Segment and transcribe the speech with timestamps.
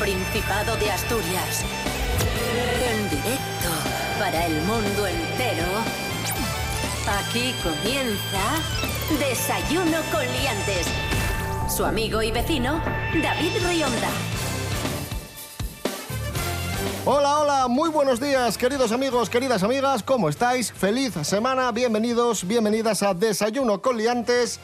[0.00, 1.62] Principado de Asturias.
[2.90, 3.68] En directo
[4.18, 5.66] para el mundo entero.
[7.06, 8.40] Aquí comienza
[9.18, 10.86] Desayuno con Liantes.
[11.68, 12.82] Su amigo y vecino,
[13.22, 14.08] David Rionda.
[17.04, 20.72] Hola, hola, muy buenos días, queridos amigos, queridas amigas, ¿cómo estáis?
[20.72, 24.60] Feliz semana, bienvenidos, bienvenidas a Desayuno con Liantes.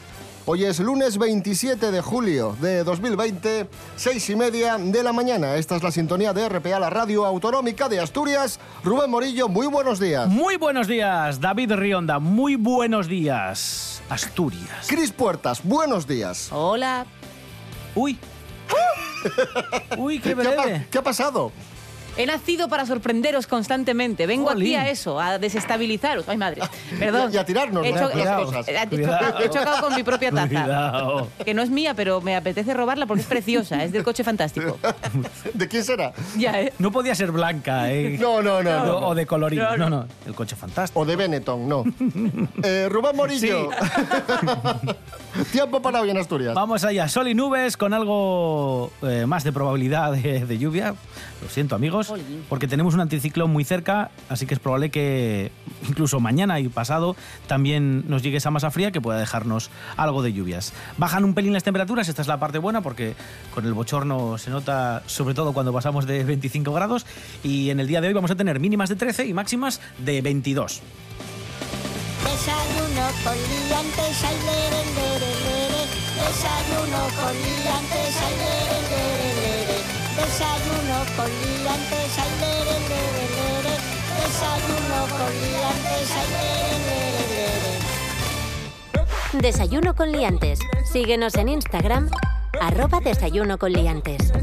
[0.49, 5.55] Hoy es lunes 27 de julio de 2020, seis y media de la mañana.
[5.57, 8.57] Esta es la sintonía de RPA, la radio autonómica de Asturias.
[8.81, 10.29] Rubén Morillo, muy buenos días.
[10.29, 14.87] Muy buenos días, David Rionda, muy buenos días, Asturias.
[14.87, 16.47] Cris Puertas, buenos días.
[16.53, 17.05] Hola.
[17.93, 18.17] Uy.
[19.97, 20.87] Uy, qué ¿Qué ha, pa- breve.
[20.89, 21.51] qué ha pasado?
[22.17, 24.25] He nacido para sorprenderos constantemente.
[24.25, 26.27] Vengo aquí a eso, a desestabilizaros.
[26.27, 26.61] Ay, madre.
[26.99, 27.31] Perdón.
[27.33, 27.97] Y- a tirarnos, He, ¿no?
[28.09, 28.67] cho- Las he- cosas.
[28.67, 30.47] he- chocado, he chocado con mi propia taza.
[30.47, 31.27] Cuidado.
[31.45, 33.83] Que no es mía, pero me apetece robarla porque es preciosa.
[33.83, 34.77] Es del coche fantástico.
[35.53, 36.13] ¿De quién será?
[36.37, 36.73] Ya, ¿eh?
[36.79, 38.17] No podía ser blanca, ¿eh?
[38.19, 38.85] No, no, no.
[38.85, 38.97] no.
[38.97, 39.63] O, o de colorido.
[39.71, 39.97] No, No, no.
[40.01, 40.07] no.
[40.25, 40.99] El coche fantástico.
[41.01, 41.83] O de Benetton, no.
[42.63, 43.69] Eh, Rubén Morillo.
[45.51, 46.53] Tiempo para hoy en Asturias.
[46.55, 50.95] Vamos allá, sol y nubes con algo eh, más de probabilidad de, de lluvia.
[51.41, 52.13] Lo siento, amigos,
[52.49, 55.51] porque tenemos un anticiclón muy cerca, así que es probable que
[55.87, 57.15] incluso mañana y pasado
[57.47, 60.73] también nos llegue esa masa fría que pueda dejarnos algo de lluvias.
[60.97, 63.15] Bajan un pelín las temperaturas, esta es la parte buena porque
[63.53, 67.05] con el bochorno se nota sobre todo cuando pasamos de 25 grados
[67.43, 70.21] y en el día de hoy vamos a tener mínimas de 13 y máximas de
[70.21, 70.81] 22.
[72.23, 75.81] Desayuno con liantes, ay, lere, lere, lere.
[76.15, 79.26] Desayuno con liantes, ay, lere, lere, lere.
[80.17, 83.75] Desayuno con liantes, ay, lere.
[84.17, 86.29] Desayuno con liantes, ay,
[86.87, 87.47] lere.
[89.41, 90.59] Desayuno con liantes.
[90.91, 92.09] Síguenos en Instagram,
[92.59, 94.33] arroba desayuno con liantes.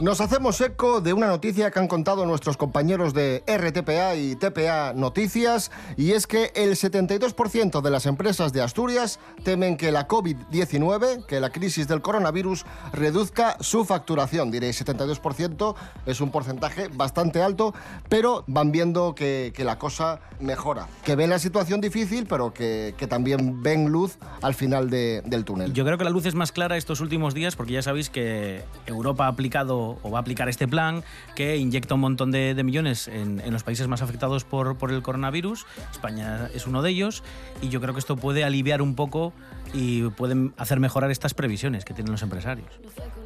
[0.00, 4.94] Nos hacemos eco de una noticia que han contado nuestros compañeros de RTPA y TPA
[4.94, 11.26] Noticias, y es que el 72% de las empresas de Asturias temen que la COVID-19,
[11.26, 14.50] que la crisis del coronavirus, reduzca su facturación.
[14.50, 15.74] Diréis, 72%
[16.06, 17.74] es un porcentaje bastante alto,
[18.08, 23.62] pero van viendo que, la cosa mejora, que ven la situación difícil, pero que, también
[23.62, 25.74] ven luz al final de- del túnel.
[25.74, 28.62] Yo creo que la luz es más clara estos últimos días porque ya sabéis que
[28.86, 31.02] Europa ha aplicado o va a aplicar este plan
[31.34, 35.66] que inyecta un montón de, millones en, los países más afectados por, por el coronavirus.
[35.90, 37.22] España es uno de ellos
[37.62, 39.32] y yo creo que esto puede aliviar un poco
[39.72, 42.68] y pueden hacer mejorar estas previsiones que tienen los empresarios.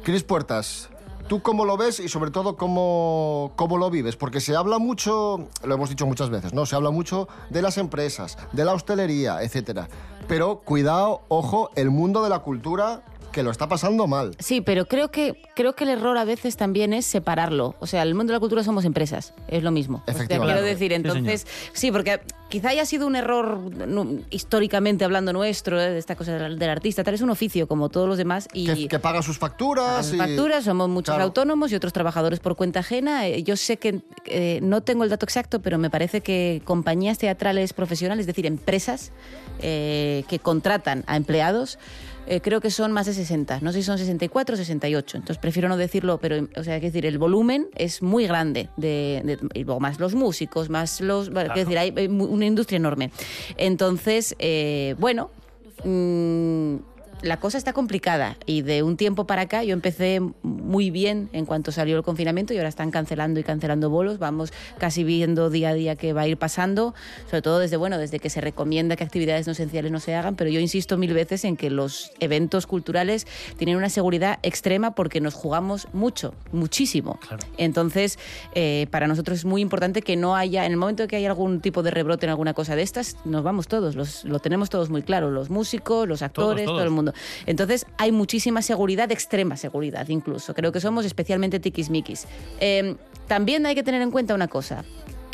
[0.03, 0.89] Cris Puertas,
[1.27, 4.15] ¿tú cómo lo ves y sobre todo cómo, cómo lo vives?
[4.15, 6.65] Porque se habla mucho, lo hemos dicho muchas veces, ¿no?
[6.65, 9.87] Se habla mucho de las empresas, de la hostelería, etcétera.
[10.27, 13.03] Pero cuidado, ojo, el mundo de la cultura
[13.35, 14.31] que lo está pasando mal.
[14.39, 17.75] Sí, pero creo que, creo que el error a veces también es separarlo.
[17.81, 19.97] O sea, el mundo de la cultura somos empresas, es lo mismo.
[19.97, 20.53] O sea, Efectivamente.
[20.53, 25.89] quiero decir, entonces, sí, porque quizá haya sido un error no, históricamente hablando nuestro, eh,
[25.91, 28.65] de esta cosa del, del artista, tal, es un oficio como todos los demás y...
[28.67, 30.13] Que, que paga sus facturas.
[30.13, 31.25] Y- facturas, somos muchos Claro.
[31.25, 33.27] autónomos y otros trabajadores por cuenta ajena.
[33.27, 37.17] Eh, Yo sé que eh, no tengo el dato exacto, pero me parece que compañías
[37.17, 39.11] teatrales profesionales, es decir, empresas
[39.59, 41.77] eh, que contratan a empleados,
[42.27, 43.59] eh, creo que son más de 60.
[43.61, 45.17] No sé si son 64 o 68.
[45.17, 48.69] Entonces prefiero no decirlo, pero o sea, es decir, el volumen es muy grande.
[48.77, 51.29] De, de- y luego más los músicos, más los.
[51.29, 53.11] quiero decir, hay una industria enorme.
[53.57, 55.29] Entonces, eh, bueno.
[55.83, 56.75] mm,
[57.21, 61.45] la cosa está complicada y de un tiempo para acá yo empecé muy bien en
[61.45, 64.19] cuanto salió el confinamiento y ahora están cancelando y cancelando bolos.
[64.19, 66.93] Vamos casi viendo día a día que va a ir pasando,
[67.29, 70.35] sobre todo desde bueno, desde que se recomienda que actividades no esenciales no se hagan,
[70.35, 75.21] pero yo insisto mil veces en que los eventos culturales tienen una seguridad extrema porque
[75.21, 77.19] nos jugamos mucho, muchísimo.
[77.27, 77.45] Claro.
[77.57, 78.19] Entonces,
[78.53, 81.61] eh, para nosotros es muy importante que no haya, en el momento que haya algún
[81.61, 84.89] tipo de rebrote en alguna cosa de estas, nos vamos todos, los, lo tenemos todos
[84.89, 86.77] muy claro, los músicos, los actores, todos.
[86.77, 87.04] todo el mundo.
[87.45, 90.53] Entonces, hay muchísima seguridad, extrema seguridad incluso.
[90.53, 92.27] Creo que somos especialmente tiquismiquis.
[92.59, 92.95] Eh,
[93.27, 94.85] también hay que tener en cuenta una cosa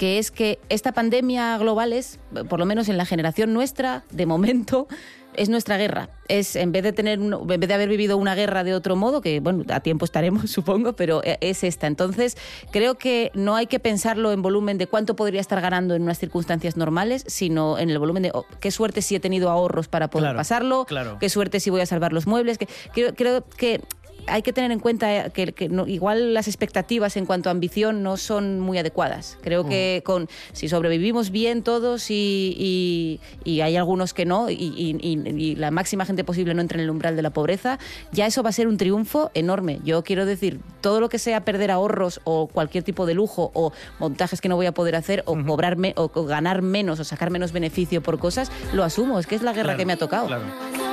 [0.01, 2.17] que es que esta pandemia global es,
[2.49, 4.87] por lo menos en la generación nuestra, de momento,
[5.35, 6.09] es nuestra guerra.
[6.27, 8.95] Es en vez de tener un- en vez de haber vivido una guerra de otro
[8.95, 11.85] modo, que bueno, a tiempo estaremos, supongo, pero eh, es esta.
[11.85, 12.35] Entonces,
[12.71, 16.17] creo que no hay que pensarlo en volumen de cuánto podría estar ganando en unas
[16.17, 20.09] circunstancias normales, sino en el volumen de oh, qué suerte si he tenido ahorros para
[20.09, 21.17] poder Claro, pasarlo, claro.
[21.19, 22.57] qué suerte si voy a salvar los muebles.
[22.57, 23.81] Que, creo, creo que
[24.27, 28.03] hay que tener en cuenta que, que no- igual las expectativas en cuanto a ambición
[28.03, 29.37] no son muy adecuadas.
[29.41, 35.55] Creo que con si sobrevivimos bien todos y, y- y hay algunos que no, y,
[35.57, 37.79] la máxima gente posible no entra en el umbral de la pobreza,
[38.11, 39.79] ya eso va a ser un triunfo enorme.
[39.83, 43.71] Yo quiero decir, todo lo que sea perder ahorros o cualquier tipo de lujo o
[43.99, 47.29] montajes que no voy a poder hacer o cobrarme o, o ganar menos o sacar
[47.31, 49.19] menos beneficio por cosas, lo asumo.
[49.19, 50.27] Es que es la guerra Claro, que me ha tocado.
[50.27, 50.90] claro.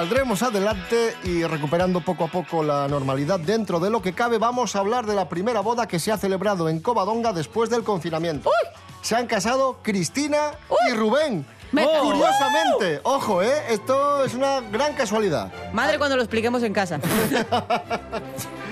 [0.00, 4.76] Saldremos adelante y recuperando poco a poco la normalidad dentro de lo que cabe, vamos
[4.76, 8.50] a hablar de la primera boda que se ha celebrado en Covadonga después del confinamiento.
[9.00, 10.50] Se han casado Cristina
[10.90, 11.46] y Rubén.
[11.72, 13.50] Me- Curiosamente, ojo, ¿eh?
[13.70, 15.50] Esto es una gran casualidad.
[15.72, 17.00] Madre cuando lo expliquemos en casa.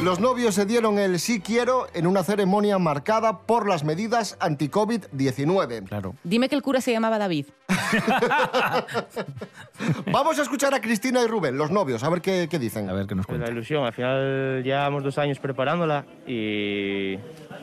[0.00, 5.84] Los novios se dieron el sí quiero en una ceremonia marcada por las medidas anti-COVID-19.
[5.88, 6.14] Claro.
[6.24, 7.46] Dime que el cura se llamaba David.
[10.12, 12.90] Vamos a escuchar a Cristina y Rubén, los novios, a ver qué, qué dicen.
[12.90, 13.52] A ver qué nos Pues la cuenta.
[13.56, 17.16] ilusión, al final llevamos dos años preparándola y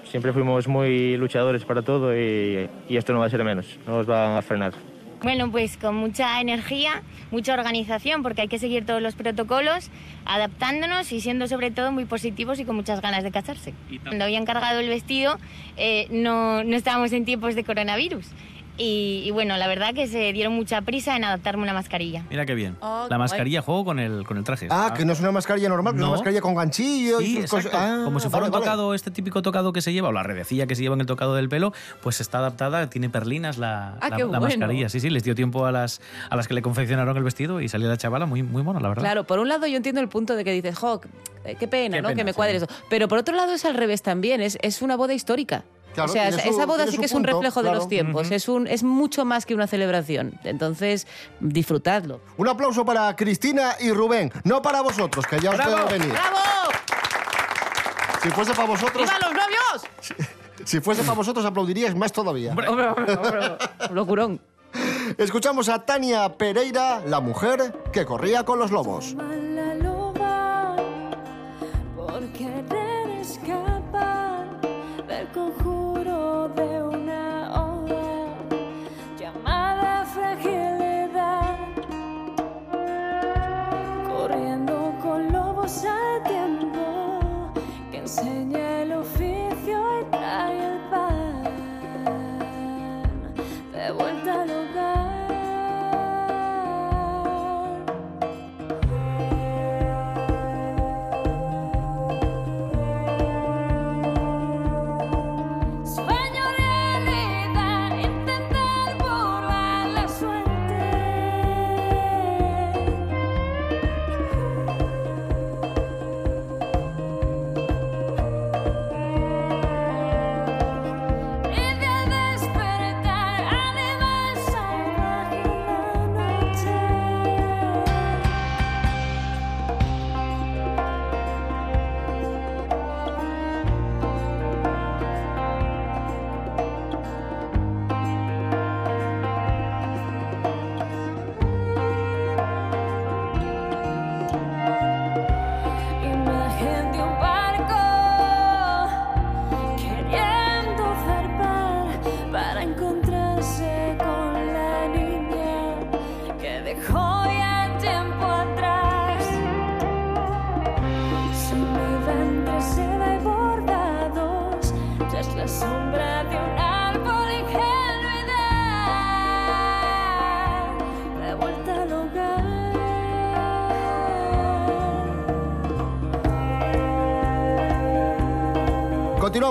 [0.09, 3.97] siempre fuimos muy luchadores para todo y, y esto no va a ser menos, no
[3.97, 4.73] nos van a frenar.
[5.21, 9.89] Bueno, pues con mucha energía, mucha organización, porque hay que seguir todos los protocolos,
[10.25, 13.73] adaptándonos y siendo sobre todo muy positivos y con muchas ganas de casarse.
[14.03, 15.37] Cuando había encargado el vestido,
[15.75, 18.27] eh, no, no estábamos en tiempos de coronavirus.
[18.81, 22.23] Y, y bueno, la verdad que se dieron mucha prisa en adaptarme una mascarilla.
[22.29, 22.77] Mira qué bien.
[22.79, 24.67] Oh, la mascarilla juego con el, con el traje.
[24.71, 26.07] Ah, que no es una mascarilla normal, que es No.
[26.07, 27.73] una mascarilla con ganchillo Sí, y cosas.
[27.73, 28.63] Ah, Como si fuera vale, un vale.
[28.65, 31.07] tocado, este típico tocado que se lleva, o la redecilla que se lleva en el
[31.07, 34.41] tocado del pelo, pues está adaptada, tiene perlinas la, Ah, la- qué la bueno.
[34.41, 34.87] mascarilla.
[34.87, 35.99] Sí, sí, les dio tiempo a las,
[36.29, 38.87] a las que le confeccionaron el vestido y salió la chavala muy, muy mona, la
[38.87, 39.03] verdad.
[39.03, 42.01] Claro, por un lado yo entiendo el punto de que dices, jo, qué pena, Qué
[42.01, 42.07] ¿no?
[42.07, 42.35] pena, que me sí.
[42.37, 42.67] cuadre eso.
[42.89, 45.65] Pero por otro lado es al revés también, es, es una boda histórica.
[46.05, 48.47] Claro, o sea, su- esa boda sí que es un reflejo de los tiempos, es,
[48.49, 50.33] un, es mucho más que una celebración.
[50.43, 51.07] Entonces,
[51.39, 52.21] disfrutadlo.
[52.37, 56.09] Un aplauso para Cristina y Rubén, no para vosotros, que ya os veo venir.
[56.09, 56.37] ¡Bravo!
[58.21, 60.27] Si fuese para vosotros, ¡Viva los novios!
[60.65, 62.51] si fuese para vosotros aplaudiríais más todavía.
[62.51, 63.57] Hombre, hombre, hombre,
[63.91, 64.41] locurón.
[65.17, 69.15] Escuchamos a Tania Pereira, la mujer que corría con los lobos.
[69.15, 69.73] la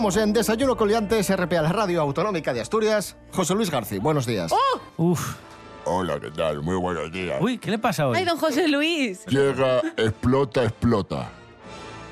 [0.09, 3.15] Continuamos en Desayuno con Liantes, RPA, la radio autonómica de Asturias.
[3.31, 4.51] José Luis García, buenos días.
[4.97, 5.37] Uf.
[5.85, 6.63] Hola, ¿qué tal?
[6.63, 7.37] Muy buenos días.
[7.43, 8.17] Uy, ¿qué le pasa hoy?
[8.17, 9.27] ¡Ay, don José Luis!
[9.27, 11.29] Llega, explota, explota.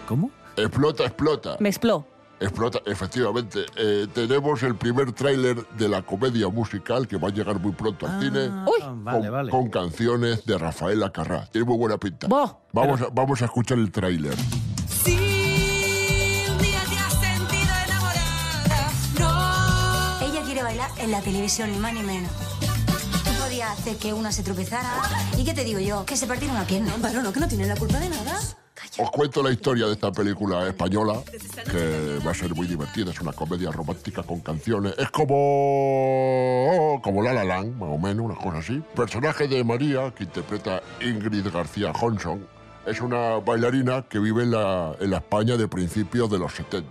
[0.06, 0.30] ¿Cómo?
[0.58, 1.56] Explota, explota.
[1.58, 2.04] Me expló.
[2.38, 3.64] Explota, efectivamente.
[3.78, 8.06] Eh, tenemos el primer tráiler de la comedia musical que va a llegar muy pronto
[8.06, 8.50] al cine.
[8.66, 8.78] Uy.
[8.82, 9.50] Ah, Vale, con, vale.
[9.50, 11.46] con canciones de Rafaela Carrá.
[11.46, 12.26] Tiene muy buena pinta.
[12.26, 12.60] Bo.
[12.74, 14.34] Vamos, a, vamos a escuchar el tráiler.
[21.06, 22.30] En la televisión, ni más ni menos.
[23.24, 24.92] Tú podías hacer que una se tropezara.
[25.38, 26.04] ¿Y qué te digo yo?
[26.04, 26.92] Que se partiera una pierna.
[26.98, 28.40] Varón, que no tiene la culpa de nada.
[28.98, 31.22] Os cuento la historia de esta película española,
[31.70, 33.12] que va a ser muy divertida.
[33.12, 34.94] Es una comedia romántica con canciones.
[34.98, 37.00] Es como.
[37.02, 38.82] como La La Land, más o menos, una cosa así.
[38.96, 42.44] Personaje de María, que interpreta Ingrid García Johnson,
[42.84, 46.90] es una bailarina que vive en la, en la España de principios de los 70.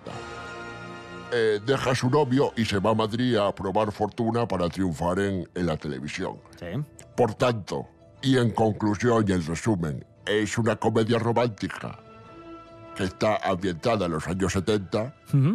[1.31, 5.19] Eh, deja a su novio y se va a Madrid a probar fortuna para triunfar
[5.19, 6.37] en, en la televisión.
[7.15, 7.87] Por tanto,
[8.21, 12.04] y en conclusión y en resumen, es una comedia romántica
[12.95, 15.13] que está ambientada en los años 70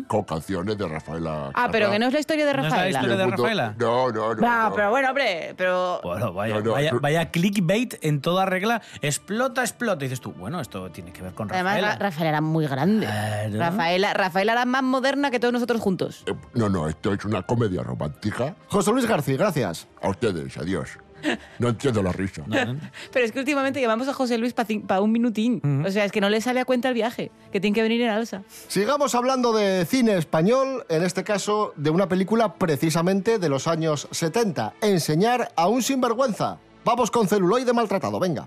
[0.08, 1.50] con canciones de Rafaela.
[1.54, 2.90] Ah, pero que no es la historia de ¿No es la Rafaela.
[2.98, 3.74] historia de El mundo- Rafaela?
[3.78, 4.40] No, no, no.
[4.40, 4.74] No, no.
[4.74, 6.00] pero bueno, hombre, pero...
[6.02, 8.82] Bueno, vaya, No, no, vaya, tú- vaya clickbait en toda regla.
[9.00, 10.04] Explota, explota.
[10.04, 11.92] Y dices tú, bueno, esto tiene que ver con Además, Rafaela.
[11.92, 13.06] Ra- Rafaela era muy grande.
[13.06, 13.58] Claro.
[13.58, 16.24] Rafaela, Rafaela era más moderna que todos nosotros juntos.
[16.26, 18.54] Eh, No, no, esto es una comedia romántica.
[18.68, 19.88] José Luis García, gracias.
[20.02, 20.98] A ustedes, adiós.
[21.58, 22.44] No entiendo la risa.
[23.12, 25.60] Pero es que últimamente llamamos a José Luis para un minutín.
[25.86, 28.00] O sea, es que no le sale a cuenta el viaje, que tiene que venir
[28.02, 28.42] en alza.
[28.68, 34.08] Sigamos hablando de cine español, en este caso de una película precisamente de los años
[34.10, 36.58] 70, Enseñar a un sinvergüenza.
[36.84, 38.46] Vamos con celuloide maltratado, venga.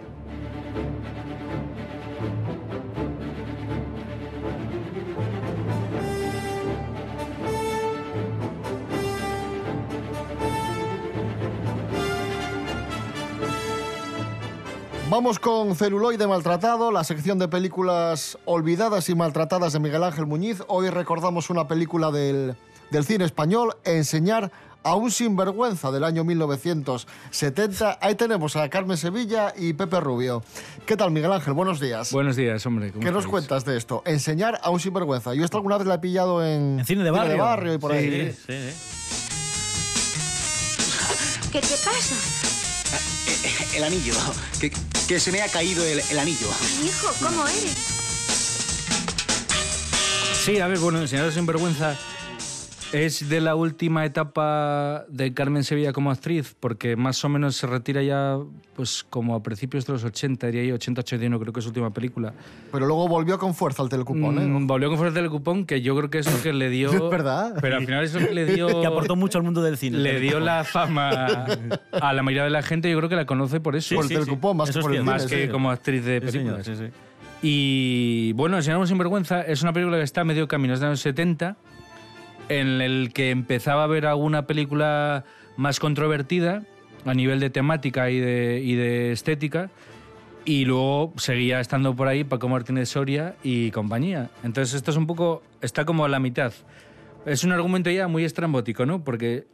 [15.13, 20.63] Vamos con Celuloide Maltratado, la sección de películas olvidadas y maltratadas de Miguel Ángel Muñiz.
[20.67, 22.55] Hoy recordamos una película del,
[22.89, 24.51] del cine español, Enseñar
[24.81, 27.99] a un sinvergüenza del año 1970.
[28.01, 30.41] Ahí tenemos a Carmen Sevilla y Pepe Rubio.
[30.87, 31.53] ¿Qué tal, Miguel Ángel?
[31.53, 32.11] Buenos días.
[32.11, 32.89] Buenos días, hombre.
[32.91, 34.01] ¿cómo ¿Qué nos cuentas de esto?
[34.07, 35.35] Enseñar a un sinvergüenza.
[35.35, 37.71] Yo esto alguna vez la he pillado en, En cine de barrio.
[37.75, 38.31] y por Sí, ahí.
[38.33, 39.09] sí, sí.
[41.51, 42.15] ¿Qué te pasa?
[43.75, 44.13] El anillo.
[44.59, 44.71] Que,
[45.07, 46.47] que se me ha caído el, el anillo.
[46.83, 47.73] Hijo, ¿cómo eres?
[50.45, 51.97] Sí, a ver, bueno, Enseñar sin vergüenza
[52.93, 57.65] es de la última etapa de Carmen Sevilla como actriz, porque más o menos se
[57.67, 58.37] retira ya
[58.75, 61.69] pues como a principios de los 80, diría yo, 80, 81, creo que es su
[61.71, 62.33] última película.
[62.71, 64.45] Pero luego volvió con fuerza al telecupón, ¿eh?
[64.45, 66.91] Mm, Volvió con fuerza del cupón, que yo creo que es lo que le dio...
[66.93, 67.55] Es verdad.
[67.59, 68.81] Pero al final es lo que le dio...
[68.81, 69.97] Que aportó mucho al mundo del cine.
[69.97, 71.45] Le dio la fama
[71.91, 73.95] a la mayoría de la gente, yo creo que la conoce por eso.
[73.95, 75.51] Por el telecupón, más Eso que por el más que sí.
[75.51, 76.79] como actriz de Sí, señor, películas.
[76.79, 76.93] sí, sí.
[77.45, 80.87] Y bueno, Enseñamos sin vergüenza es una película que está a medio camino, es de
[80.87, 81.57] los 70,
[82.49, 85.25] en el que empezaba a ver alguna película
[85.57, 86.63] más controvertida
[87.05, 89.69] a nivel de temática y de, estética.
[90.45, 94.29] Y luego seguía estando por ahí Paco Martínez Soria y compañía.
[94.43, 96.53] Entonces esto es un poco, está como a la mitad.
[97.25, 99.03] Es un argumento ya muy estrambótico, ¿no?
[99.05, 99.45] Porque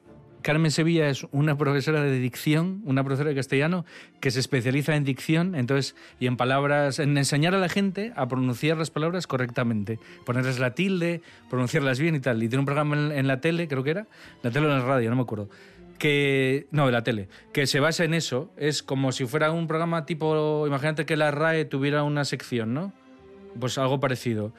[0.41, 3.85] Carmen Sevilla es una profesora de dicción, una profesora de castellano
[4.21, 8.27] que se especializa en dicción, entonces y en palabras, en enseñar a la gente a
[8.27, 12.41] pronunciar las palabras correctamente, ponerles la tilde, pronunciarlas bien y tal.
[12.41, 14.07] Y tiene un programa en, la tele, creo que era,
[14.41, 15.49] la tele o en la radio, no me acuerdo.
[15.97, 18.49] Que no, de la tele, que se basa en eso.
[18.55, 22.93] Es como si fuera un programa tipo, imagínate que la RAE tuviera una sección, ¿no?
[23.59, 24.53] Pues algo parecido.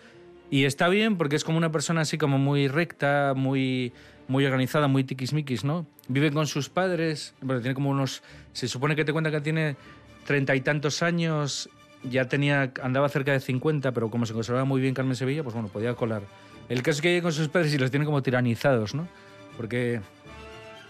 [0.50, 3.92] Y está bien porque es como una persona así como muy recta, muy,
[4.30, 5.86] muy organizada, muy tiquismiquis, ¿no?
[6.06, 8.22] Vive con sus padres, bueno, tiene como unos...
[8.52, 9.76] Se supone que te cuenta que tiene
[10.24, 11.68] treinta y tantos años,
[12.04, 15.54] ya tenía, andaba cerca de 50, pero como se conservaba muy bien Carmen Sevilla, pues
[15.54, 16.22] bueno, podía colar.
[16.68, 19.08] El caso es que vive con sus padres y los tiene como tiranizados, ¿no?
[19.56, 20.00] Porque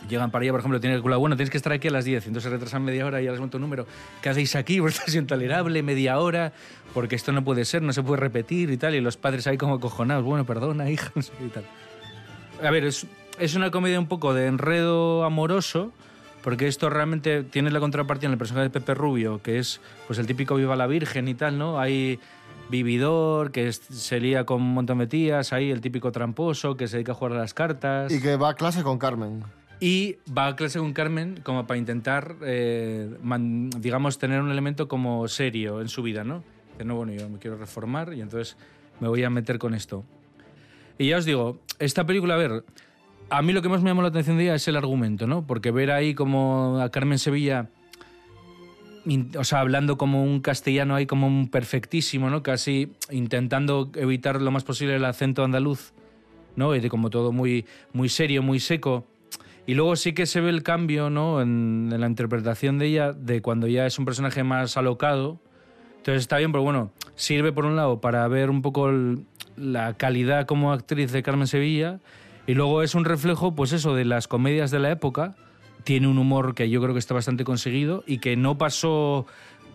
[0.06, 2.26] llegan para allá, por ejemplo, tiene que bueno, tienes que estar aquí a las 10,
[2.26, 3.86] entonces se retrasan media hora y ya les monto un número.
[4.20, 4.80] ¿Qué hacéis aquí?
[4.80, 6.52] Vuestra intolerable, media hora,
[6.92, 9.56] porque esto no puede ser, no se puede repetir y tal, y los padres ahí
[9.56, 11.10] como acojonados, bueno, perdona, hija,
[11.46, 11.64] y tal.
[12.62, 13.06] A ver, es,
[13.40, 15.92] es una comedia un poco de enredo amoroso,
[16.42, 20.18] porque esto realmente tiene la contrapartida en el personaje de Pepe Rubio, que es pues
[20.18, 21.78] el típico viva la virgen y tal, ¿no?
[21.80, 22.18] Hay
[22.68, 26.86] vividor, que es- se lía con un montón de tías, ahí el típico tramposo, que
[26.88, 28.12] se dedica a jugar a las cartas.
[28.12, 29.42] Y que va a clase con Carmen.
[29.80, 34.88] Y va a clase con Carmen como para intentar, eh, man- digamos, tener un elemento
[34.88, 36.44] como serio en su vida, ¿no?
[36.78, 38.56] De no, bueno, yo me quiero reformar y entonces
[39.00, 40.04] me voy a meter con esto.
[40.98, 42.64] Y ya os digo, esta película, a ver,
[43.30, 45.46] a mí lo que más me llamó la atención de ella es el argumento, ¿no?
[45.46, 47.68] Porque ver ahí como a Carmen Sevilla,
[49.38, 52.42] o sea, hablando como un castellano ahí como un perfectísimo, ¿no?
[52.42, 55.92] Casi intentando evitar lo más posible el acento andaluz,
[56.56, 56.74] ¿no?
[56.74, 59.06] Y como todo muy, muy serio, muy seco.
[59.64, 61.40] Y luego sí que se ve el cambio, ¿no?
[61.40, 65.40] En, la interpretación de ella, de cuando ya es un personaje más alocado.
[65.98, 68.90] Entonces está bien, pero bueno, sirve por un lado para ver un poco
[69.56, 72.00] la calidad como actriz de Carmen Sevilla
[72.50, 75.34] y luego es un reflejo, pues eso, de las comedias de la época.
[75.84, 79.26] Tiene un humor que yo creo que está bastante conseguido y que no pasó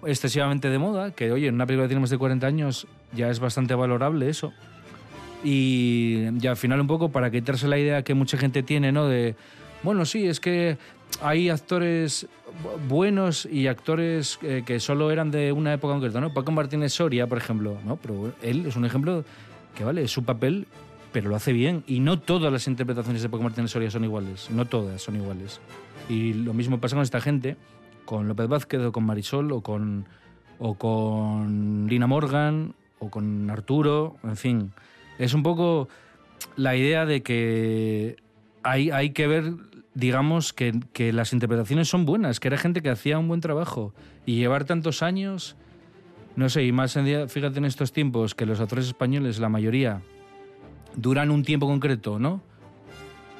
[0.05, 3.29] excesivamente de moda, que oye, en una película que tiene más de 40 años ya
[3.29, 4.53] es bastante valorable eso.
[5.43, 9.07] Y, y al final un poco para quitarse la idea que mucha gente tiene, ¿no?
[9.07, 9.35] De,
[9.83, 10.77] bueno, sí, es que
[11.21, 12.27] hay actores
[12.63, 16.33] bu- buenos y actores eh, que solo eran de una época concreta, ¿no?
[16.33, 17.95] Paco Martínez Soria, por ejemplo, ¿no?
[17.97, 19.23] Pero él es un ejemplo
[19.75, 20.67] que, vale, su papel,
[21.15, 21.85] pero lo hace bien.
[21.87, 25.61] Y no todas las interpretaciones de Paco Martínez Soria son iguales, no todas son iguales.
[26.09, 27.55] Y lo mismo pasa con esta gente,
[28.03, 30.07] con López Vázquez o con Marisol o con,
[30.59, 34.73] o con Lina Morgan o con Arturo, en fin.
[35.17, 35.87] Es un poco
[36.57, 38.17] la idea de que
[38.63, 39.53] hay, hay que ver,
[39.93, 43.93] digamos, que, que las interpretaciones son buenas, que era gente que hacía un buen trabajo.
[44.25, 45.55] Y llevar tantos años,
[46.35, 49.47] no sé, y más en día, fíjate en estos tiempos, que los actores españoles, la
[49.47, 50.01] mayoría,
[50.97, 52.41] duran un tiempo concreto, ¿no?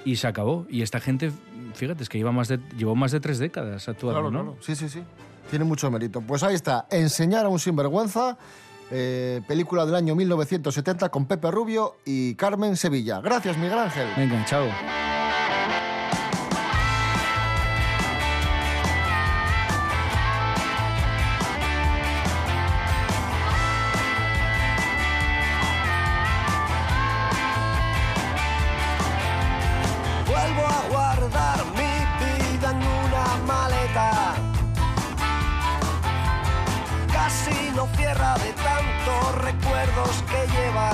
[0.03, 0.65] Y se acabó.
[0.69, 1.31] Y esta gente,
[1.74, 4.43] fíjate, es que lleva más de, llevó más de tres décadas actuando, Claro, ¿no?
[4.51, 4.57] claro.
[4.62, 5.01] Sí, sí, sí.
[5.50, 6.21] Tiene mucho mérito.
[6.21, 8.38] Pues ahí está, Enseñar a un sinvergüenza,
[8.91, 13.19] eh, película del año 1970 con Pepe Rubio y Carmen Sevilla.
[13.21, 14.07] Gracias, Miguel Ángel.
[14.17, 14.65] Venga, chao.
[38.05, 40.91] Cierra de tantos recuerdos que lleva.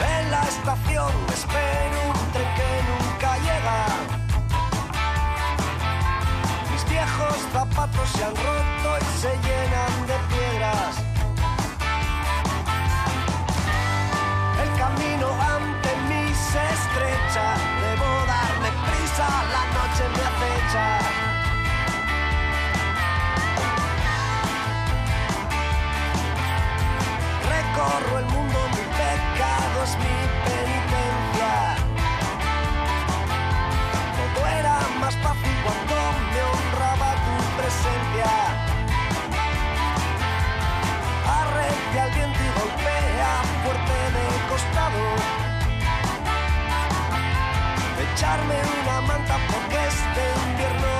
[0.00, 3.78] En la estación espero un tren que nunca llega.
[6.72, 10.96] Mis viejos zapatos se han roto y se llenan de piedras.
[14.62, 17.46] El camino ante mí se estrecha.
[17.84, 21.25] Debo darme prisa, la noche me acecha.
[29.94, 31.52] Mi penitencia.
[34.16, 35.94] Todo era más fácil cuando
[36.32, 38.32] me honraba tu presencia.
[41.40, 43.30] Arrecia el viento y golpea
[43.62, 45.04] fuerte de costado.
[48.06, 50.95] Echarme una manta porque este invierno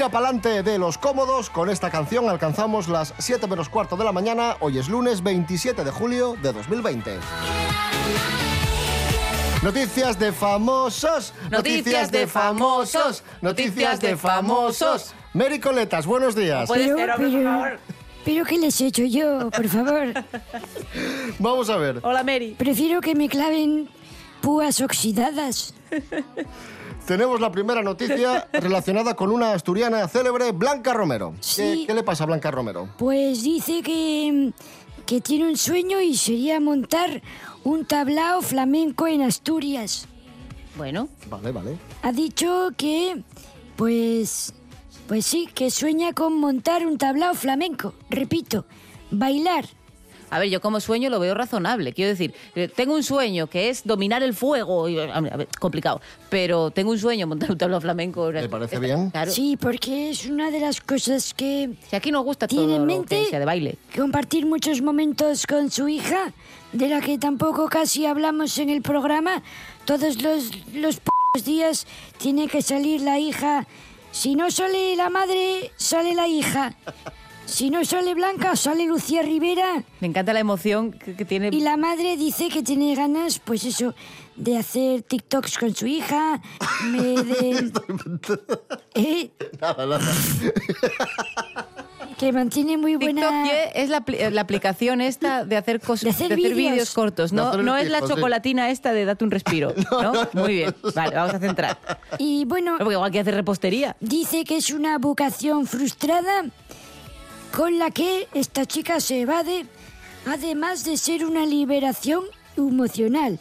[0.00, 1.50] Tira pa'lante de los cómodos.
[1.50, 4.56] Con esta canción alcanzamos las 7 menos cuarto de la mañana.
[4.60, 7.18] Hoy es lunes 27 de julio de 2020.
[9.62, 11.34] Noticias de famosos.
[11.50, 13.22] Noticias de famosos.
[13.42, 15.12] Noticias de famosos.
[15.34, 16.70] Mary Coletas, buenos días.
[16.72, 17.78] Pero, pero,
[18.24, 20.14] pero ¿qué les he hecho yo, por favor?
[21.38, 22.00] Vamos a ver.
[22.00, 22.54] Hola, Mary.
[22.56, 23.86] Prefiero que me claven
[24.40, 25.74] púas oxidadas.
[27.06, 31.32] Tenemos la primera noticia relacionada con una asturiana célebre, Blanca Romero.
[31.36, 31.84] ¿Qué, Sí.
[31.86, 32.88] qué le pasa a Blanca Romero?
[32.98, 34.52] Pues dice que,
[35.06, 37.22] que tiene un sueño y sería montar
[37.64, 40.06] un tablao flamenco en Asturias.
[40.76, 41.08] Bueno.
[41.28, 41.76] Vale, vale.
[42.02, 43.22] Ha dicho que,
[43.76, 44.54] pues,
[45.08, 47.94] pues sí, que sueña con montar un tablao flamenco.
[48.08, 48.66] Repito,
[49.10, 49.64] bailar.
[50.30, 51.92] A ver, yo como sueño lo veo razonable.
[51.92, 54.88] Quiero decir, eh, tengo un sueño que es dominar el fuego.
[54.88, 56.00] y, a ver, complicado.
[56.28, 58.30] Pero tengo un sueño, montar un tablao flamenco.
[58.30, 59.10] ¿Le parece bien?
[59.10, 59.30] Claro.
[59.30, 62.80] Sí, porque es una de las cosas que Si aquí nos gusta todo tiene en
[62.82, 63.76] lo mente que sea de baile.
[63.96, 66.32] compartir muchos momentos con su hija,
[66.72, 69.42] de la que tampoco casi hablamos en el programa.
[69.84, 71.10] Todos los, los p-
[71.44, 71.86] días
[72.18, 73.66] tiene que salir la hija.
[74.12, 76.74] Si no sale la madre, sale la hija.
[77.46, 79.82] Si no sale Blanca, sale Lucía Rivera.
[80.00, 81.48] Me encanta la emoción que, que tiene.
[81.52, 83.92] Y la madre dice que tiene ganas, pues eso,
[84.36, 86.40] de hacer TikToks con su hija,
[86.86, 87.72] me de...
[88.94, 90.00] Eh, Nada, nada.
[92.18, 93.42] que mantiene muy buena...
[93.42, 96.56] TikTok es la, la aplicación esta de hacer cosas, De hacer vídeos.
[96.56, 97.32] vídeos cortos.
[97.32, 98.14] No, no es la vídeos, sí.
[98.14, 99.74] chocolatina esta de date un respiro.
[99.90, 100.12] ¿no?
[100.34, 100.74] Muy bien.
[100.94, 101.78] Vale, vamos a centrar.
[102.18, 103.96] Y bueno, No, porque igual que hacer repostería.
[104.00, 106.44] dice que es una vocación frustrada
[107.56, 109.66] con la que esta chica se evade,
[110.26, 112.24] además de ser una liberación
[112.56, 113.38] emocional.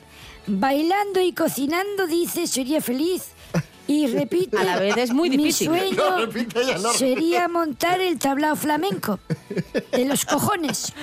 [0.47, 3.27] Bailando y cocinando, dice, sería feliz.
[3.87, 5.69] Y repite, A la vez es muy difícil.
[5.69, 6.91] Mi sueño No, repite ya, no.
[6.93, 9.19] sería montar el tablao flamenco.
[9.91, 10.93] De los cojones.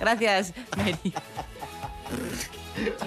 [0.00, 1.14] Gracias, Mary.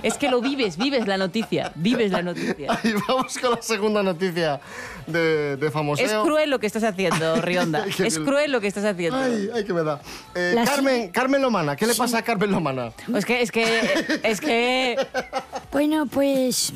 [0.03, 2.79] Es que lo vives, vives la noticia, vives la noticia.
[2.83, 4.59] Y vamos con la segunda noticia
[5.07, 6.05] de, de famoseo.
[6.05, 7.85] Es cruel lo que estás haciendo, Rionda.
[7.97, 9.17] Qué Es cruel lo que estás haciendo.
[9.17, 10.01] Ay, ay, que me da.
[10.35, 12.91] Eh, Carmen, Carmen Lomana, ¿qué le pasa a Carmen Lomana?
[13.15, 14.97] Es que, es que, es que...
[15.71, 16.73] Bueno, pues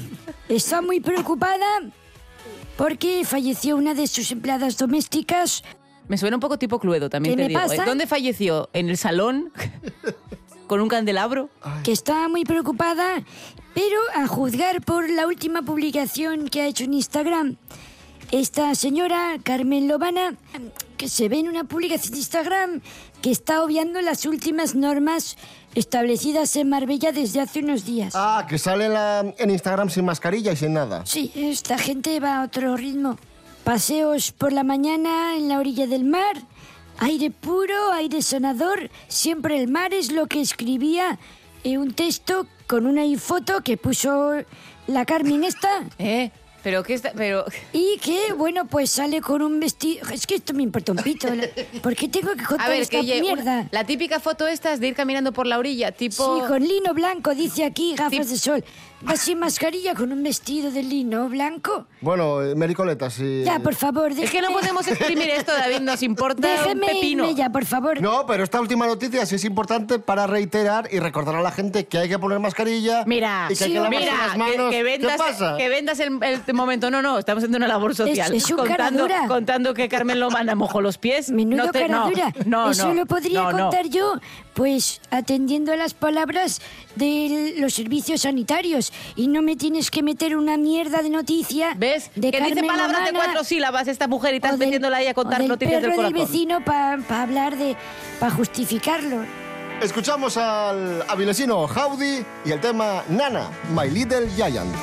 [0.47, 1.65] está muy preocupada
[2.77, 5.63] porque falleció una de sus empleadas domésticas.
[6.08, 7.62] Me suena un poco tipo Cluedo, también ¿Qué te me digo.
[7.62, 7.84] pasa?
[7.84, 8.69] ¿Dónde falleció?
[8.73, 9.51] ¿En el salón?
[10.67, 11.49] ¿Con un candelabro?
[11.84, 13.23] que está muy preocupada,
[13.73, 17.56] pero a juzgar por la última publicación que ha hecho en Instagram,
[18.32, 20.36] esta señora, Carmen Lobana,
[20.97, 22.82] que se ve en una publicación de Instagram
[23.21, 25.38] que está obviando las últimas normas
[25.75, 28.13] establecidas en Marbella desde hace unos días.
[28.15, 31.06] Ah, que sale en, la- en Instagram sin mascarilla y sin nada.
[31.06, 33.17] Sí, esta gente va a otro ritmo.
[33.63, 36.36] Paseos por la mañana en la orilla del mar,
[36.99, 41.19] aire puro, aire sonador, siempre el mar es lo que escribía
[41.63, 44.34] eh, un texto con una foto que puso
[44.88, 45.84] la Carmen esta.
[45.99, 46.31] ¿Eh?
[46.63, 50.03] Pero qué está, pero Y que, bueno, pues sale con un vestido...
[50.10, 51.27] Es que esto me importa un pito.
[51.84, 53.41] ¿Por qué tengo que contar A ver, esta que mierda?
[53.60, 56.39] una- la típica foto esta es de ir caminando por la orilla, tipo...
[56.41, 58.63] Sí, con lino blanco, dice aquí, gafas de sol.
[59.08, 61.86] Va sin mascarilla con un vestido de lino blanco.
[62.01, 63.43] Bueno, eh, Mericoleta, sí.
[63.45, 66.93] Ya, por favor, Es que no déjeme- podemos exprimir esto, David, nos importa Déjeme un
[66.93, 67.23] pepino.
[67.25, 68.01] irme ya, por favor.
[68.01, 71.86] No, pero esta última noticia sí es importante para reiterar y recordar a la gente
[71.86, 73.03] que hay que poner mascarilla.
[73.05, 74.71] Mira, y que hay que lavarse mira, las que- manos.
[74.71, 75.58] que, vendas, ¿Qué pasa?
[75.58, 76.89] que vendas el, el momento.
[76.89, 78.34] No, no, estamos haciendo una labor social.
[78.34, 81.29] Es- es un contando, contando que Carmen Lomana mojó los pies.
[81.29, 82.12] Menudo no te, cara no.
[82.45, 83.58] No, Eso no, lo podría no, no.
[83.69, 84.13] contar yo,
[84.55, 86.62] pues atendiendo a las palabras
[86.95, 88.91] de los servicios sanitarios.
[89.15, 91.73] Y no me tienes que meter una mierda de noticia.
[91.77, 92.10] ¿Ves?
[92.15, 94.97] De que dice Carmen palabras de Lomana cuatro sílabas esta mujer y estás del- metiéndola
[94.97, 96.31] ahí a contar o del noticias del perro del corazón.
[96.34, 97.75] vecino para hablar de...
[98.19, 99.23] para justificarlo.
[99.81, 104.73] Escuchamos al avilesino Howdy y el tema Nana, My Little Giant.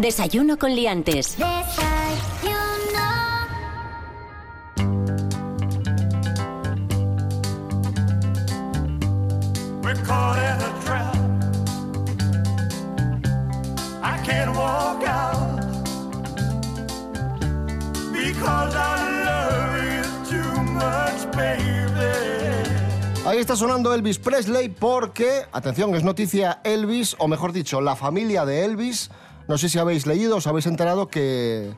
[0.00, 1.36] Desayuno con liantes.
[9.82, 11.14] We're caught in a trap.
[14.02, 15.60] I can't walk out
[18.10, 21.60] because I love you too much, baby.
[23.26, 28.46] Ahí está sonando Elvis Presley porque, atención, es noticia Elvis, o mejor dicho, la familia
[28.46, 29.10] de Elvis
[29.50, 31.74] no sé si habéis leído, os habéis enterado que,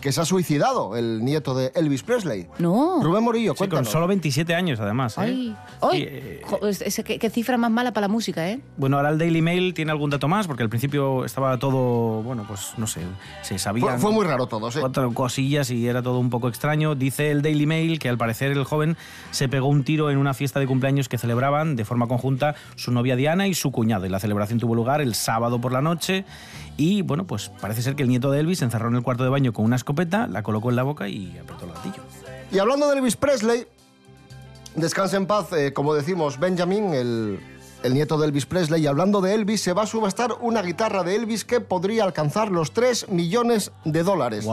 [0.00, 2.46] que se ha suicidado el nieto de Elvis Presley.
[2.58, 3.00] No.
[3.02, 3.90] Rubén Morillo, Sí, con cuéntanos.
[3.90, 5.16] solo 27 años, además.
[5.18, 5.20] ¿eh?
[5.22, 8.60] Ay, ay, eh, jo, es- es- qué, qué cifra más mala para la música, ¿eh?
[8.76, 12.44] Bueno, ahora el Daily Mail tiene algún dato más, porque al principio estaba todo, bueno,
[12.46, 13.00] pues no sé,
[13.42, 13.84] se sabía.
[13.84, 14.78] Fue, fue muy raro todo, sí.
[14.80, 16.94] Cuatro cosillas y era todo un poco extraño.
[16.94, 18.96] Dice el Daily Mail que al parecer el joven
[19.30, 22.92] se pegó un tiro en una fiesta de cumpleaños que celebraban de forma conjunta su
[22.92, 24.06] novia Diana y su cuñado.
[24.06, 26.24] Y la celebración tuvo lugar el sábado por la noche.
[26.78, 29.24] Y bueno, pues parece ser que el nieto de Elvis se encerró en el cuarto
[29.24, 32.02] de baño con una escopeta, la colocó en la boca y apretó el gatillo.
[32.50, 33.66] Y hablando de Elvis Presley,
[34.74, 37.38] descansa en paz, eh, como decimos, Benjamin, el,
[37.84, 38.82] el nieto de Elvis Presley.
[38.82, 42.50] Y hablando de Elvis, se va a subastar una guitarra de Elvis que podría alcanzar
[42.50, 44.44] los 3 millones de dólares.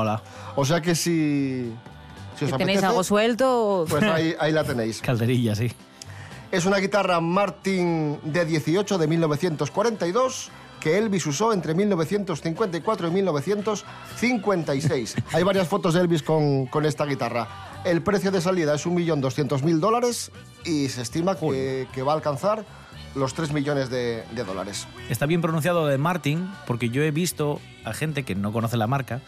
[0.56, 1.74] O sea que si,
[2.38, 3.86] si os Que tenéis apetece, algo suelto.
[3.90, 5.02] Pues ahí, ahí la tenéis.
[5.02, 5.72] Calderilla, sí.
[6.52, 10.52] Es una guitarra Martin de 18 de 1942
[10.84, 15.16] que Elvis usó entre 1954 y 1956.
[15.34, 17.48] Hay varias fotos de Elvis con, con esta guitarra.
[17.86, 20.30] El precio de salida es 1.200.000 dólares
[20.66, 22.66] y se estima que, que va a alcanzar
[23.16, 24.86] los 3 millones de, de dólares.
[25.10, 28.88] Está bien pronunciado de Martin porque yo he visto a gente que no conoce la
[28.88, 29.22] marca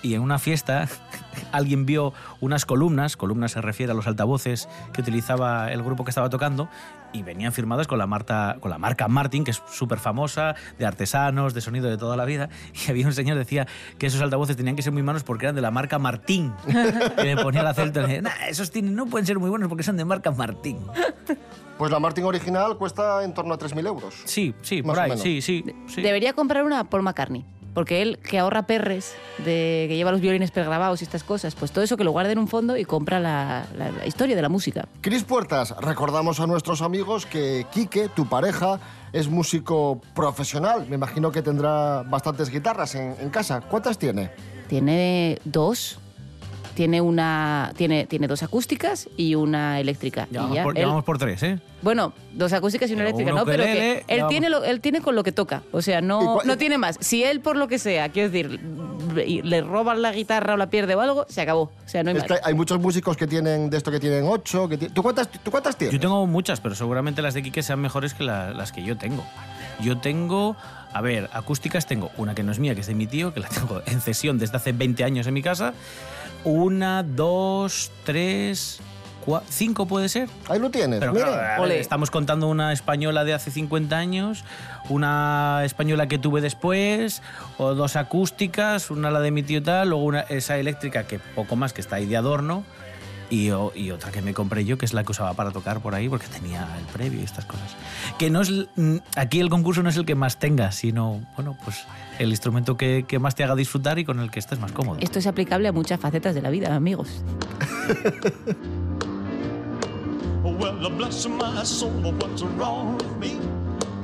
[0.00, 0.88] y en una fiesta
[1.52, 6.10] alguien vio unas columnas, columnas se refiere a los altavoces que utilizaba el grupo que
[6.10, 6.70] estaba tocando
[7.14, 10.84] y venían firmadas con la, marca, con la marca Martin, que es súper famosa, de
[10.84, 12.50] artesanos, de sonido de toda la vida.
[12.86, 13.66] Y había un señor que decía
[13.98, 16.52] que esos altavoces tenían que ser muy malos porque eran de la marca Martín.
[17.18, 19.48] Y le ponía el acento y le decía, "Nah, esos tienen, no pueden ser muy
[19.48, 20.78] buenos porque son de marca Martín.
[21.78, 24.14] Pues la Martin original cuesta en torno a 3.000 euros.
[24.26, 25.22] Sí, sí, Más por o ahí, menos.
[25.24, 25.64] sí, sí.
[25.88, 26.02] sí.
[26.02, 27.44] Debería comprar una Paul McCartney.
[27.74, 31.72] Porque él, que ahorra perres, de, que lleva los violines pregrabados y estas cosas, pues
[31.72, 34.42] todo eso que lo guarde en un fondo y compra la, la- la historia de
[34.42, 34.86] la música.
[35.00, 38.78] Cris Puertas, recordamos a nuestros amigos que Quique, tu pareja,
[39.12, 40.86] es músico profesional.
[40.88, 43.60] Me imagino que tendrá bastantes guitarras en, en casa.
[43.60, 44.30] ¿Cuántas tiene?
[44.68, 45.98] Tiene dos.
[46.74, 47.72] Tiene una.
[47.76, 50.26] Tiene, tiene dos acústicas y una eléctrica.
[50.30, 51.58] Ya Y vamos, ya, por, ya él- vamos por tres, ¿eh?
[51.82, 53.44] bueno, dos acústicas y una Pero eléctrica, ¿no?
[53.44, 55.62] Pero que él tiene, lo, él tiene con lo que toca.
[55.70, 56.96] O sea, ¿Y no, no tiene más.
[57.00, 58.58] Si él, por lo que sea, quiero decir,
[59.14, 61.62] le roban la guitarra o la pierde o algo, se acabó.
[61.84, 62.40] O sea, no hay Es más.
[62.40, 64.68] que hay muchos músicos que tienen de esto que tienen ocho.
[64.68, 65.92] Que ¿Tú, cuántas, ¿Tú cuántas tienes?
[65.92, 68.96] Yo tengo muchas, pero seguramente las de Quique sean mejores que la- las que yo
[68.96, 69.24] tengo.
[69.80, 70.56] Yo tengo,
[70.94, 73.40] a ver, acústicas tengo una que no es mía, que es de mi tío, que
[73.40, 75.74] la tengo en cesión desde hace 20 años en mi casa.
[76.44, 78.80] Una, dos, tres,
[79.24, 80.28] cua- cinco puede ser.
[80.48, 81.00] Ahí lo tienes.
[81.00, 81.26] Pero mira.
[81.26, 81.80] claro, Ole.
[81.80, 84.44] estamos contando una española de hace 50 años,
[84.88, 87.22] una española que tuve después,
[87.58, 91.56] o dos acústicas, una la de mi tío tal, luego una, esa eléctrica que poco
[91.56, 92.62] más que está ahí de adorno,
[93.34, 93.46] y,
[93.80, 96.08] y otra que me compré yo, que es la que usaba para tocar por ahí,
[96.08, 97.74] porque tenía el previo y estas cosas.
[98.18, 98.50] Que no es.
[98.76, 101.84] mm, Aquí el concurso no es el que más tengas, sino, bueno, pues
[102.18, 104.98] el instrumento que, que más te haga disfrutar y con el que estés más cómodo.
[105.00, 107.08] Esto es aplicable a muchas facetas de la vida, amigos.
[110.44, 113.38] Well, bless my soul, what's wrong with me?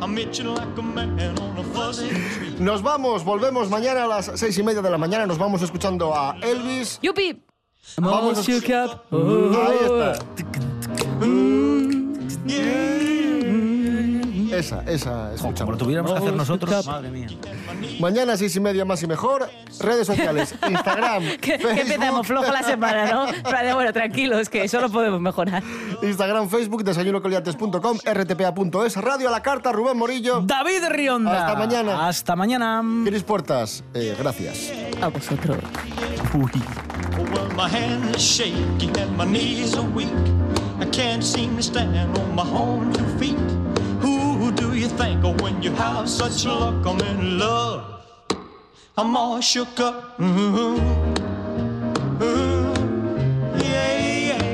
[0.01, 2.57] I'm itching like a man on a fuzzy tree.
[2.59, 5.27] Nos vamos, volvemos mañana a las seis y media de la mañana.
[5.27, 6.99] Nos vamos escuchando a Elvis.
[7.03, 7.43] ¡Yupi!
[7.97, 8.53] Vamos a-
[9.13, 10.19] Ahí está.
[14.57, 15.61] Esa, esa, escuchamos.
[15.61, 17.29] Como lo tuviéramos que hacer nosotros, madre mía.
[18.01, 19.49] Mañana seis y media más y mejor.
[19.79, 23.27] Redes sociales, Instagram, Que, empezamos flojo la semana, ¿no?
[23.49, 25.63] Pero bueno, tranquilos, que solo podemos mejorar.
[26.03, 30.41] Instagram, Facebook, desayunocoliantes.com, rtpa.es, Radio a la Carta, Rubén Morillo.
[30.43, 31.47] David Rionda.
[31.47, 32.09] Hasta mañana.
[32.09, 32.83] Hasta mañana.
[33.07, 34.73] Cris Puertas, eh, gracias.
[35.01, 35.57] A vosotros.
[37.33, 40.09] Well, my hands are shaky and my knees are weak.
[40.81, 43.39] I can't seem to stand on my own two feet.
[44.01, 46.87] Who do you think of when you have such luck?
[46.87, 47.85] I'm in love.
[48.97, 50.19] I'm all shook up.
[50.19, 50.79] Mhm.
[52.19, 52.75] Mhm.
[53.65, 54.45] Yeah, yeah,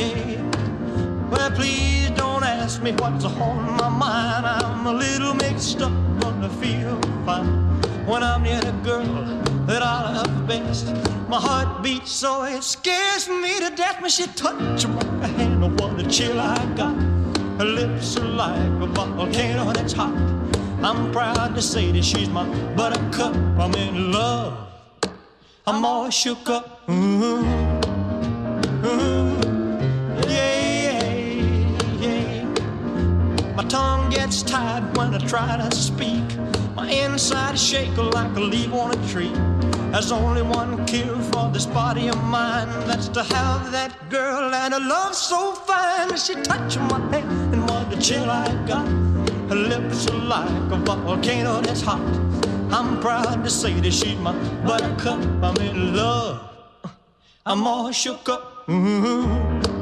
[0.00, 0.42] yeah.
[1.30, 4.46] Well, please don't ask me what's on my mind.
[4.46, 7.48] I'm a little mixed up, but I feel fine
[8.06, 10.94] when I'm near the girl that I love best.
[11.28, 15.64] My heart beats so it scares me to death when she touches my hand.
[15.64, 16.94] Oh, what a chill I got.
[17.58, 20.14] Her lips are like a volcano that's hot.
[20.82, 23.34] I'm proud to say that she's my buttercup.
[23.58, 24.56] I'm in love.
[25.66, 26.82] I'm all shook up.
[30.28, 31.02] Yeah,
[31.98, 32.44] yeah.
[33.56, 36.22] My tongue gets tied when I try to speak.
[36.76, 39.32] My inside is shake like a leaf on a tree.
[39.96, 42.68] There's only one cure for this body of mine.
[42.86, 46.14] That's to have that girl and a love so fine.
[46.18, 48.86] She touched my hand and what a chill I got.
[49.48, 52.02] Her lips are like a volcano that's hot.
[52.70, 54.32] I'm proud to say that she's my
[54.66, 55.18] buttercup.
[55.42, 56.42] I'm in love.
[57.46, 58.68] I'm all shook up.
[58.68, 59.75] Ooh.